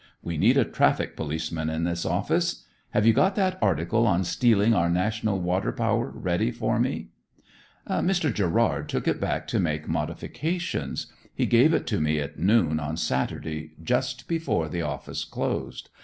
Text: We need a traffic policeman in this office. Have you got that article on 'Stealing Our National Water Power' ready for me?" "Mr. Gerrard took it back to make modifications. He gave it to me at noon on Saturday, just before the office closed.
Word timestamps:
We 0.23 0.35
need 0.35 0.57
a 0.57 0.65
traffic 0.65 1.15
policeman 1.15 1.69
in 1.69 1.83
this 1.83 2.07
office. 2.07 2.63
Have 2.89 3.05
you 3.05 3.13
got 3.13 3.35
that 3.35 3.59
article 3.61 4.07
on 4.07 4.23
'Stealing 4.23 4.73
Our 4.73 4.89
National 4.89 5.39
Water 5.39 5.71
Power' 5.71 6.09
ready 6.09 6.49
for 6.49 6.79
me?" 6.79 7.09
"Mr. 7.87 8.33
Gerrard 8.33 8.89
took 8.89 9.07
it 9.07 9.21
back 9.21 9.45
to 9.49 9.59
make 9.59 9.87
modifications. 9.87 11.05
He 11.35 11.45
gave 11.45 11.71
it 11.71 11.85
to 11.85 12.01
me 12.01 12.19
at 12.19 12.39
noon 12.39 12.79
on 12.79 12.97
Saturday, 12.97 13.73
just 13.79 14.27
before 14.27 14.67
the 14.69 14.81
office 14.81 15.23
closed. 15.23 15.91